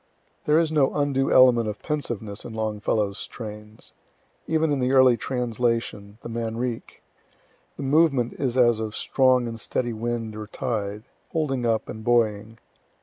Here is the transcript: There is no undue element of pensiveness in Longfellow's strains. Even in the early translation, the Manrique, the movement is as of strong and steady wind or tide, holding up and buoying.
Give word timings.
There 0.45 0.57
is 0.57 0.71
no 0.71 0.95
undue 0.95 1.31
element 1.31 1.69
of 1.69 1.83
pensiveness 1.83 2.43
in 2.43 2.55
Longfellow's 2.55 3.19
strains. 3.19 3.93
Even 4.47 4.71
in 4.71 4.79
the 4.79 4.93
early 4.93 5.15
translation, 5.15 6.17
the 6.23 6.27
Manrique, 6.27 7.03
the 7.77 7.83
movement 7.83 8.33
is 8.33 8.57
as 8.57 8.79
of 8.79 8.95
strong 8.95 9.47
and 9.47 9.59
steady 9.59 9.93
wind 9.93 10.35
or 10.35 10.47
tide, 10.47 11.03
holding 11.33 11.67
up 11.67 11.87
and 11.87 12.03
buoying. 12.03 12.57